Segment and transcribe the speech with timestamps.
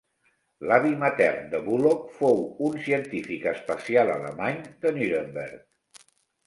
[0.69, 6.07] L'avi matern de Bullock fou un científic espacial alemany de Nuremberg.